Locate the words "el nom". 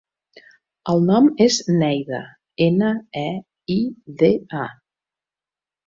0.93-1.27